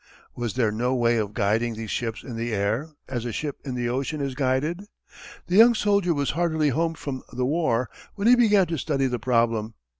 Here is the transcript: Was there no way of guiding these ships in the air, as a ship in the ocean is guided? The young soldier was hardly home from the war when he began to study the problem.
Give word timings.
Was 0.35 0.55
there 0.55 0.71
no 0.71 0.95
way 0.95 1.17
of 1.17 1.35
guiding 1.35 1.75
these 1.75 1.91
ships 1.91 2.23
in 2.23 2.35
the 2.35 2.51
air, 2.55 2.89
as 3.07 3.23
a 3.23 3.31
ship 3.31 3.57
in 3.63 3.75
the 3.75 3.87
ocean 3.87 4.19
is 4.19 4.33
guided? 4.33 4.85
The 5.45 5.57
young 5.57 5.75
soldier 5.75 6.11
was 6.15 6.31
hardly 6.31 6.69
home 6.69 6.95
from 6.95 7.21
the 7.31 7.45
war 7.45 7.87
when 8.15 8.25
he 8.27 8.35
began 8.35 8.65
to 8.65 8.79
study 8.79 9.05
the 9.05 9.19
problem. 9.19 9.75